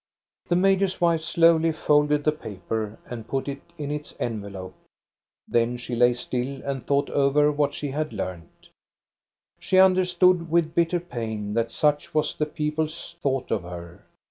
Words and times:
The 0.47 0.55
major's 0.55 0.99
wife 0.99 1.21
slowly 1.21 1.71
folded 1.71 2.23
the 2.23 2.31
paper 2.31 2.97
and 3.07 3.27
put 3.27 3.47
it 3.47 3.61
in 3.77 3.91
its 3.91 4.15
envelope. 4.19 4.73
Then 5.47 5.77
she 5.77 5.95
lay 5.95 6.15
still 6.15 6.59
and 6.63 6.87
thought 6.87 7.11
over 7.11 7.51
what 7.51 7.75
she 7.75 7.89
had 7.89 8.11
learned. 8.11 8.69
She 9.59 9.77
understood 9.77 10.49
with 10.49 10.73
bitter 10.73 10.99
pain 10.99 11.53
that 11.53 11.71
such 11.71 12.15
was 12.15 12.35
the 12.35 12.47
people's 12.47 13.15
thought 13.21 13.51
of 13.51 13.61
her. 13.61 14.03